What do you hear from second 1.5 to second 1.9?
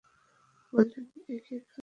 কাণ্ড।